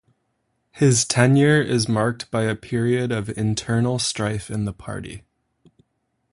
His 0.71 1.05
tenure 1.05 1.61
is 1.61 1.87
marked 1.87 2.31
by 2.31 2.45
a 2.45 2.55
period 2.55 3.11
of 3.11 3.29
internal 3.37 3.99
strife 3.99 4.49
in 4.49 4.65
the 4.65 4.73
party. 4.73 5.21